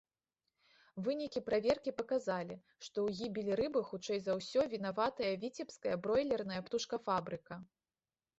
[1.07, 2.55] Вынікі праверкі паказалі,
[2.85, 7.55] што ў гібелі рыбы хутчэй за ўсё вінаватая віцебская бройлерная птушкафабрыка.